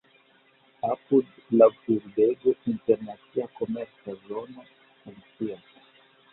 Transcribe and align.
Apud 0.93 1.25
la 1.59 1.67
urbego 1.97 2.55
internacia 2.73 3.47
komerca 3.61 4.19
zono 4.27 4.67
funkcias. 4.67 5.81